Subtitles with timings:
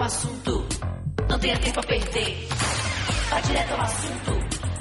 [0.00, 0.52] ao assunto,
[1.28, 2.48] não tenha tempo a perder.
[3.28, 4.30] Vá direto ao assunto.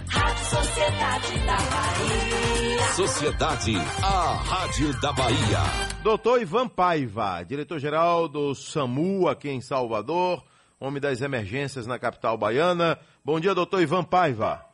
[0.09, 2.83] Rádio Sociedade da Bahia.
[2.95, 5.59] Sociedade, a Rádio da Bahia.
[6.03, 10.41] Doutor Ivan Paiva, diretor-geral do SAMU aqui em Salvador,
[10.79, 12.97] homem das emergências na capital baiana.
[13.23, 14.65] Bom dia, doutor Ivan Paiva.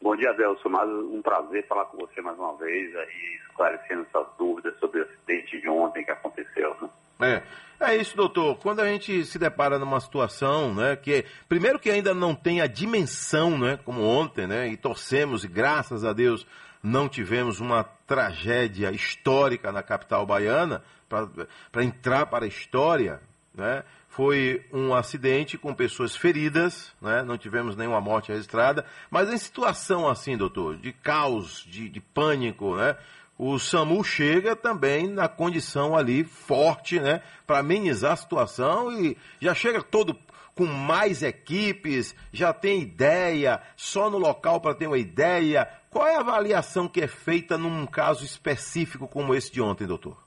[0.00, 0.68] Bom dia, Adelson.
[0.68, 5.04] Mais um prazer falar com você mais uma vez, aí, esclarecendo essas dúvidas sobre o
[5.04, 6.76] acidente de ontem que aconteceu.
[7.18, 7.42] Né?
[7.80, 8.56] É, é isso, doutor.
[8.58, 12.66] Quando a gente se depara numa situação, né, que primeiro que ainda não tem a
[12.66, 16.46] dimensão, né, como ontem, né, e torcemos e graças a Deus
[16.80, 23.20] não tivemos uma tragédia histórica na capital baiana para entrar para a história,
[23.52, 23.82] né?
[24.08, 27.22] Foi um acidente com pessoas feridas, né?
[27.22, 32.74] não tivemos nenhuma morte registrada, mas em situação assim, doutor, de caos, de, de pânico,
[32.76, 32.96] né?
[33.38, 39.54] O SAMU chega também na condição ali forte, né, para amenizar a situação e já
[39.54, 40.18] chega todo
[40.56, 45.68] com mais equipes, já tem ideia, só no local para ter uma ideia.
[45.88, 50.18] Qual é a avaliação que é feita num caso específico como esse de ontem, doutor?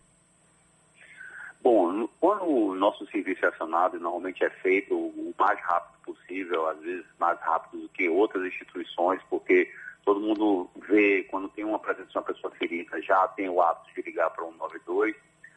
[1.61, 6.79] Bom, quando o nosso serviço é acionado, normalmente é feito o mais rápido possível, às
[6.79, 9.69] vezes mais rápido do que outras instituições, porque
[10.03, 13.93] todo mundo vê quando tem uma presença de uma pessoa ferida, já tem o hábito
[13.93, 15.15] de ligar para o 192.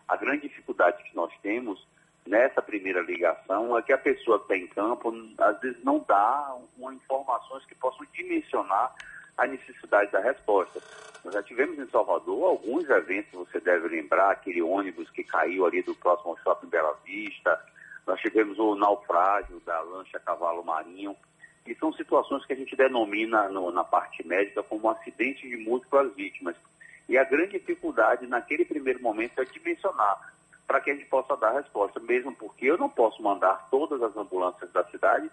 [0.09, 1.87] A grande dificuldade que nós temos
[2.27, 6.57] nessa primeira ligação é que a pessoa que está em campo, às vezes não dá
[6.77, 8.95] uma informações que possam dimensionar
[9.37, 10.81] a necessidade da resposta.
[11.25, 15.83] Nós já tivemos em Salvador alguns eventos, você deve lembrar, aquele ônibus que caiu ali
[15.83, 17.61] do próximo shopping Bela Vista,
[18.07, 21.17] nós tivemos o naufrágio da lancha Cavalo Marinho,
[21.67, 26.15] e são situações que a gente denomina no, na parte médica como acidente de múltiplas
[26.15, 26.57] vítimas.
[27.09, 30.35] E a grande dificuldade naquele primeiro momento é dimensionar
[30.67, 34.17] para que a gente possa dar resposta, mesmo porque eu não posso mandar todas as
[34.17, 35.31] ambulâncias da cidade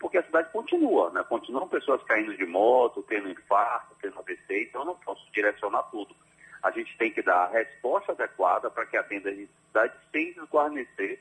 [0.00, 1.22] porque a cidade continua, né?
[1.28, 6.16] Continuam pessoas caindo de moto, tendo infarto, tendo AVC, então eu não posso direcionar tudo.
[6.62, 11.20] A gente tem que dar a resposta adequada para que atenda a necessidade sem desguarnecer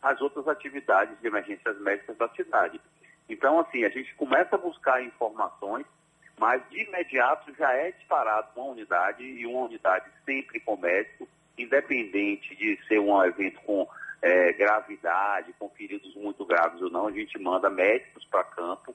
[0.00, 2.80] as outras atividades de emergências médicas da cidade.
[3.30, 5.86] Então, assim, a gente começa a buscar informações,
[6.36, 12.56] mas de imediato já é disparado uma unidade e uma unidade sempre com médico, independente
[12.56, 13.88] de ser um evento com
[14.20, 18.94] é, gravidade, com feridos muito graves ou não, a gente manda médicos para campo,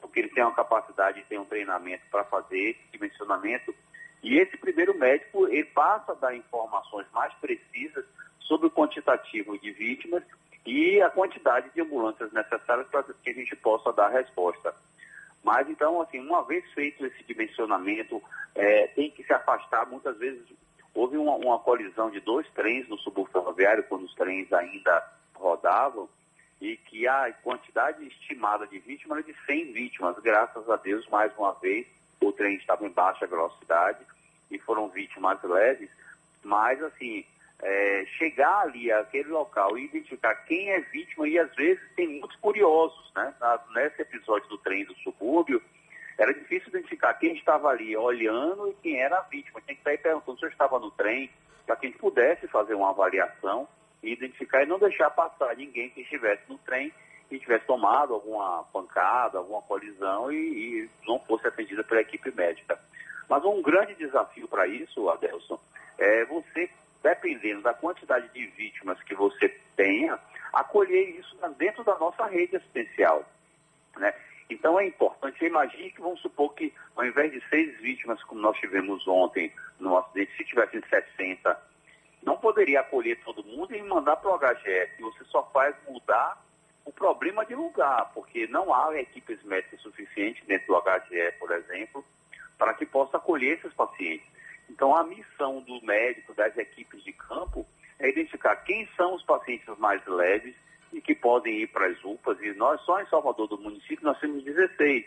[0.00, 3.72] porque eles têm uma capacidade de ter um treinamento para fazer esse dimensionamento.
[4.20, 8.04] E esse primeiro médico, ele passa a dar informações mais precisas
[8.40, 10.24] sobre o quantitativo de vítimas
[10.66, 14.74] e a quantidade de ambulâncias necessárias para que a gente possa dar resposta.
[15.42, 18.20] Mas então, assim, uma vez feito esse dimensionamento,
[18.54, 20.42] é, tem que se afastar muitas vezes
[20.96, 26.08] houve uma, uma, colisão de dois trens no subúrbio ferroviário, quando os trens ainda rodavam,
[26.58, 30.18] e que a quantidade estimada de vítimas era de 100 vítimas.
[30.20, 31.86] Graças a Deus, mais uma vez,
[32.18, 33.98] o trem estava em baixa velocidade
[34.50, 35.90] e foram vítimas leves,
[36.42, 37.26] mas assim,
[37.62, 42.36] é, chegar ali àquele local e identificar quem é vítima, e às vezes tem muitos
[42.36, 43.34] curiosos, né?
[43.74, 45.62] nesse episódio do trem do subúrbio,
[46.18, 49.60] era difícil identificar quem estava ali olhando e quem era a vítima.
[49.60, 51.30] Tem que aí perguntando se eu estava no trem,
[51.66, 53.68] para que a gente pudesse fazer uma avaliação
[54.02, 56.92] e identificar e não deixar passar ninguém que estivesse no trem
[57.30, 60.36] e tivesse tomado alguma pancada, alguma colisão e,
[60.84, 62.78] e não fosse atendida pela equipe médica.
[63.28, 65.58] Mas um grande desafio para isso, Adelson,
[65.98, 66.70] é você,
[67.02, 70.18] dependendo da quantidade de vítimas que você tenha,
[70.52, 73.24] acolher isso dentro da nossa rede assistencial.
[73.96, 74.14] Né?
[74.48, 74.86] Então é
[75.66, 79.96] imagine que vamos supor que ao invés de seis vítimas, como nós tivemos ontem no
[79.96, 81.60] acidente, se tivessem 60,
[82.22, 85.00] não poderia acolher todo mundo e mandar para o HGF.
[85.00, 86.42] Você só faz mudar
[86.84, 92.04] o problema de lugar, porque não há equipes médicas suficientes dentro do HGF, por exemplo,
[92.56, 94.26] para que possa acolher esses pacientes.
[94.70, 97.66] Então a missão do médico, das equipes de campo,
[97.98, 100.54] é identificar quem são os pacientes mais leves
[100.92, 104.18] e que podem ir para as UPAs, e nós só em Salvador do município nós
[104.18, 105.04] temos 16.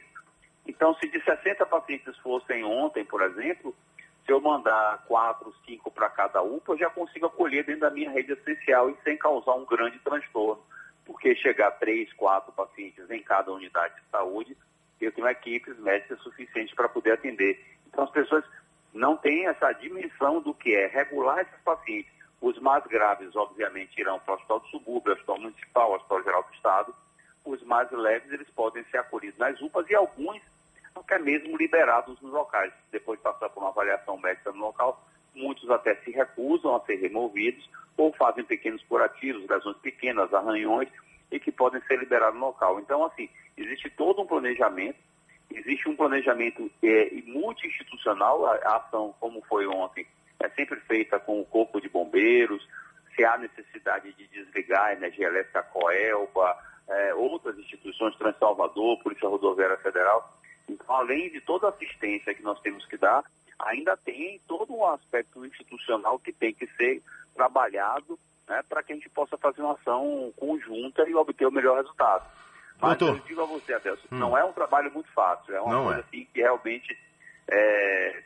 [0.69, 3.75] Então, se de 60 pacientes fossem ontem, por exemplo,
[4.23, 8.11] se eu mandar 4, 5 para cada UPA, eu já consigo acolher dentro da minha
[8.11, 10.61] rede essencial e sem causar um grande transtorno.
[11.05, 14.55] Porque chegar 3, 4 pacientes em cada unidade de saúde,
[15.01, 17.65] eu tenho equipes médicas suficientes para poder atender.
[17.87, 18.45] Então, as pessoas
[18.93, 22.11] não têm essa dimensão do que é regular esses pacientes
[22.41, 26.53] os mais graves, obviamente, irão para o Hospital do Subúrbio, Hospital Municipal, Hospital Geral do
[26.53, 26.95] Estado.
[27.43, 30.41] Os mais leves, eles podem ser acolhidos nas UPAs e alguns
[31.09, 32.71] até mesmo liberados nos locais.
[32.91, 35.03] Depois de passar por uma avaliação médica no local,
[35.33, 37.67] muitos até se recusam a ser removidos
[37.97, 40.87] ou fazem pequenos curativos, lesões pequenas, arranhões,
[41.31, 42.79] e que podem ser liberados no local.
[42.79, 43.27] Então, assim,
[43.57, 44.97] existe todo um planejamento,
[45.51, 50.05] existe um planejamento é, multi-institucional, a, ação, como foi ontem,
[50.39, 52.65] é sempre feita com o Corpo de Bombeiros,
[53.15, 56.57] se há necessidade de desligar a energia elétrica Coelba,
[56.87, 60.39] é, outras instituições, Transalvador, Polícia Rodoviária Federal.
[60.69, 63.23] Então, além de toda a assistência que nós temos que dar,
[63.59, 67.01] ainda tem todo um aspecto institucional que tem que ser
[67.35, 68.17] trabalhado
[68.47, 72.25] né, para que a gente possa fazer uma ação conjunta e obter o melhor resultado.
[72.81, 73.17] Mas Doutor.
[73.17, 74.17] eu digo a você, Adelson, hum.
[74.17, 76.03] não é um trabalho muito fácil, é uma não coisa é.
[76.03, 76.97] assim que realmente
[77.49, 78.23] é,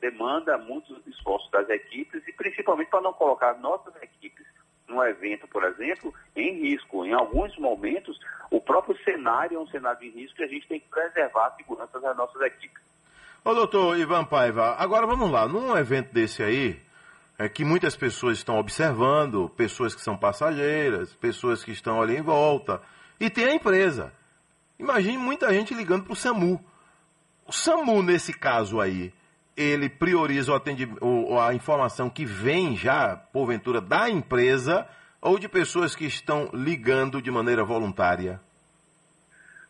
[0.00, 4.21] demanda muitos esforços das equipes e principalmente para não colocar nossas equipes
[4.92, 7.04] no evento, por exemplo, em risco.
[7.04, 8.18] Em alguns momentos,
[8.50, 11.56] o próprio cenário é um cenário de risco e a gente tem que preservar a
[11.56, 12.82] segurança das nossas equipes.
[13.44, 16.80] Ô doutor Ivan Paiva, agora vamos lá, num evento desse aí,
[17.36, 22.22] é que muitas pessoas estão observando, pessoas que são passageiras, pessoas que estão ali em
[22.22, 22.80] volta,
[23.18, 24.12] e tem a empresa.
[24.78, 26.64] Imagine muita gente ligando para o SAMU.
[27.44, 29.12] O SAMU, nesse caso aí,
[29.56, 30.52] ele prioriza
[31.00, 34.86] o a informação que vem já, porventura, da empresa
[35.20, 38.40] ou de pessoas que estão ligando de maneira voluntária?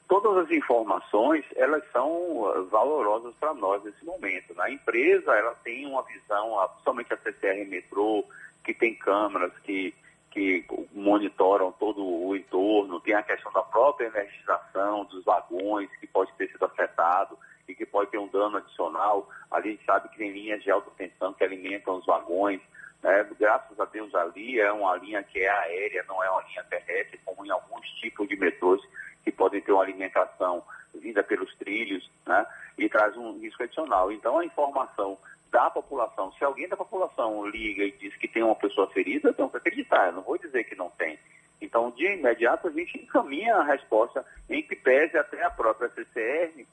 [0.09, 4.55] Todas as informações, elas são uh, valorosas para nós nesse momento.
[4.55, 8.25] Na empresa, ela tem uma visão, somente a CCR Metrô,
[8.63, 9.95] que tem câmeras que,
[10.31, 16.31] que monitoram todo o entorno, tem a questão da própria energização dos vagões, que pode
[16.35, 17.37] ter sido afetado
[17.69, 19.29] e que pode ter um dano adicional.
[19.51, 22.61] A gente sabe que tem linhas de alta tensão que alimentam os vagões.
[23.03, 23.27] Né?
[23.39, 27.21] Graças a Deus ali é uma linha que é aérea, não é uma linha terrestre,
[27.25, 28.81] como em alguns tipos de metrôs
[29.25, 30.63] que podem ter uma alimentação
[30.95, 32.47] vinda pelos trilhos, né?
[32.77, 34.13] E traz um risco adicional.
[34.13, 35.17] Então a informação
[35.51, 39.49] da população, se alguém da população liga e diz que tem uma pessoa ferida, eu
[39.49, 41.19] que acreditar, eu não vou dizer que não tem.
[41.61, 46.67] Então, de imediato, a gente encaminha a resposta em que pese até a própria CCR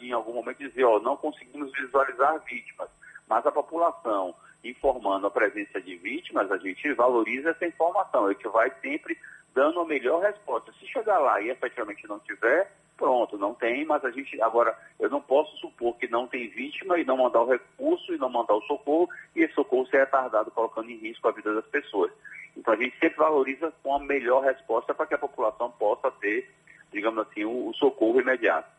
[0.00, 2.88] em algum momento, dizer, ó, não conseguimos visualizar vítimas,
[3.28, 4.34] mas a população
[4.64, 9.16] informando a presença de vítimas, a gente valoriza essa informação, a gente vai sempre
[9.54, 10.72] dando a melhor resposta.
[10.78, 15.08] Se chegar lá e efetivamente não tiver, pronto, não tem, mas a gente, agora, eu
[15.08, 18.54] não posso supor que não tem vítima e não mandar o recurso e não mandar
[18.54, 22.12] o socorro, e esse socorro ser retardado, colocando em risco a vida das pessoas.
[22.56, 26.50] Então a gente sempre valoriza com a melhor resposta para que a população possa ter,
[26.92, 28.75] digamos assim, o, o socorro imediato.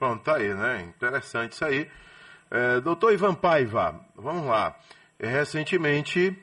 [0.00, 0.80] Pronto, tá aí, né?
[0.96, 1.86] Interessante isso aí.
[2.50, 4.74] É, doutor Ivan Paiva, vamos lá.
[5.18, 6.34] É, recentemente,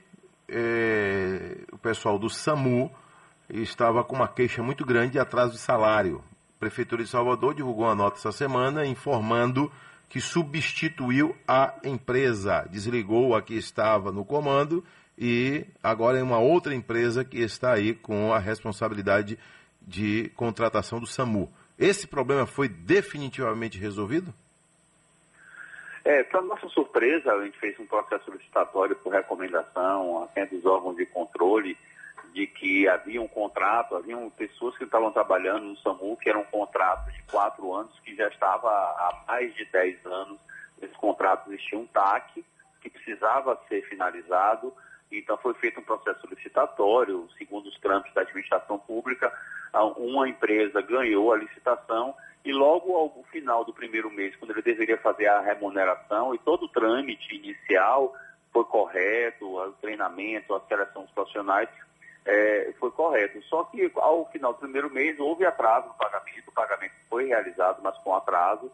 [0.47, 2.91] é, o pessoal do SAMU
[3.49, 6.23] estava com uma queixa muito grande de atraso de salário.
[6.55, 9.71] A Prefeitura de Salvador divulgou uma nota essa semana informando
[10.07, 14.85] que substituiu a empresa, desligou a que estava no comando
[15.17, 19.35] e agora é uma outra empresa que está aí com a responsabilidade
[19.81, 21.51] de contratação do SAMU.
[21.77, 24.33] Esse problema foi definitivamente resolvido?
[26.03, 30.95] É, para nossa surpresa, a gente fez um processo licitatório por recomendação até dos órgãos
[30.95, 31.77] de controle
[32.33, 36.43] de que havia um contrato, haviam pessoas que estavam trabalhando no SAMU, que era um
[36.45, 40.39] contrato de quatro anos, que já estava há mais de dez anos.
[40.81, 42.45] Esse contrato existia um TAC,
[42.79, 44.73] que precisava ser finalizado,
[45.11, 49.31] então foi feito um processo licitatório, segundo os trâmites da administração pública,
[49.97, 54.97] uma empresa ganhou a licitação e logo ao final do primeiro mês, quando ele deveria
[54.97, 58.13] fazer a remuneração e todo o trâmite inicial
[58.53, 61.69] foi correto, o treinamento, a seleção dos profissionais
[62.25, 63.41] é, foi correto.
[63.43, 67.81] Só que ao final do primeiro mês houve atraso no pagamento, o pagamento foi realizado,
[67.83, 68.71] mas com atraso,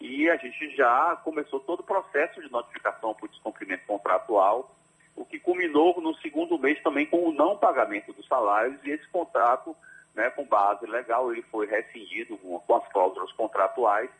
[0.00, 4.74] e a gente já começou todo o processo de notificação por descumprimento contratual,
[5.72, 9.06] o que culminou no segundo mês também com o não pagamento dos salários e esse
[9.08, 9.74] contrato,
[10.14, 14.10] né, com base legal, ele foi rescindido com, com as cláusulas contratuais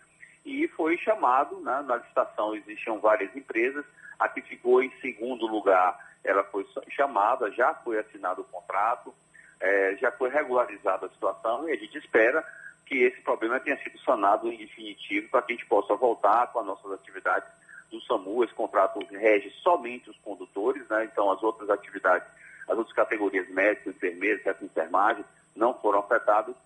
[0.44, 3.84] e foi chamado, né, na licitação existiam várias empresas,
[4.18, 9.12] a que ficou em segundo lugar, ela foi chamada, já foi assinado o contrato,
[9.60, 12.44] é, já foi regularizada a situação e a gente espera
[12.86, 16.60] que esse problema tenha sido sanado em definitivo para que a gente possa voltar com
[16.60, 17.48] as nossas atividades
[17.92, 21.04] do SAMU, esse contrato rege somente os condutores, né?
[21.04, 22.26] então as outras atividades,
[22.68, 26.56] as outras categorias médicos, enfermeiros, certo, enfermagem, não foram afetadas,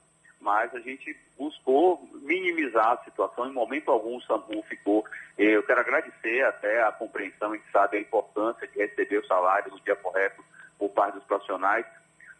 [0.40, 5.04] mas a gente buscou minimizar a situação, em momento algum o SAMU ficou.
[5.37, 9.73] Eu quero agradecer até a compreensão, a gente sabe a importância de receber o salário
[9.73, 10.42] no dia correto
[10.78, 11.85] por parte dos profissionais,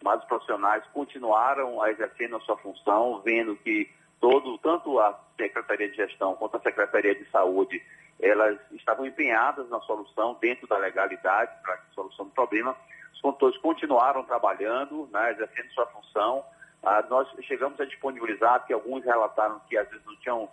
[0.01, 3.89] mas os profissionais continuaram a exercer a sua função, vendo que
[4.21, 7.81] todo, tanto a Secretaria de Gestão quanto a Secretaria de Saúde
[8.19, 12.75] elas estavam empenhadas na solução dentro da legalidade para a solução do problema.
[13.13, 16.43] Os condutores continuaram trabalhando, né, exercendo sua função,
[16.83, 20.49] Ah, nós chegamos a disponibilizar, que alguns relataram que às vezes não tinham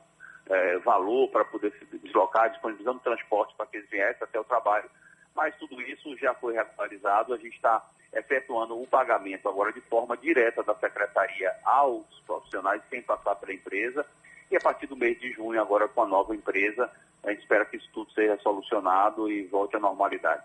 [0.47, 4.89] é, valor para poder se deslocar, disponibilizando transporte para que eles viessem até o trabalho.
[5.35, 10.17] Mas tudo isso já foi regularizado, a gente está efetuando o pagamento agora de forma
[10.17, 14.07] direta da secretaria aos profissionais, sem passar pela empresa.
[14.51, 16.91] E a partir do mês de junho, agora com a nova empresa,
[17.23, 18.11] a gente espera que isso tudo
[18.85, 20.43] solucionado e volte à normalidade.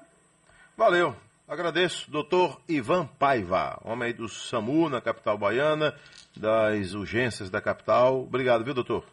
[0.78, 1.14] Valeu.
[1.48, 5.96] Agradeço, doutor Ivan Paiva, homem do SAMU na capital baiana,
[6.38, 8.22] das urgências da capital.
[8.22, 9.04] Obrigado, viu, doutor?